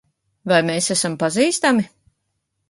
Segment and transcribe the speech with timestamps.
[0.51, 1.87] Vai mēs esam pazīstami?